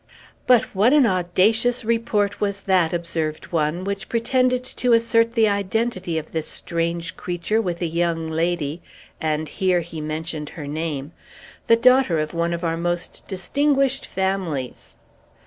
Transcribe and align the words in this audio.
"But 0.47 0.63
what 0.73 0.93
an 0.93 1.05
audacious 1.05 1.85
report 1.85 2.41
was 2.41 2.61
that," 2.61 2.91
observed 2.91 3.51
one, 3.51 3.83
"which 3.83 4.09
pretended 4.09 4.63
to 4.63 4.93
assert 4.93 5.33
the 5.33 5.47
identity 5.47 6.17
of 6.17 6.31
this 6.31 6.47
strange 6.47 7.15
creature 7.15 7.61
with 7.61 7.83
a 7.83 7.85
young 7.85 8.27
lady," 8.27 8.81
and 9.21 9.47
here 9.47 9.81
he 9.81 10.01
mentioned 10.01 10.49
her 10.57 10.65
name, 10.65 11.11
"the 11.67 11.75
daughter 11.75 12.17
of 12.17 12.33
one 12.33 12.51
of 12.51 12.63
our 12.63 12.77
most 12.77 13.21
distinguished 13.27 14.07
families!" 14.07 14.95